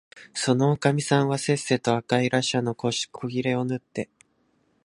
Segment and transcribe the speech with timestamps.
[0.33, 2.91] そのおかみさんはせっせと赤いらしゃの古
[3.29, 4.09] 切れをぬって、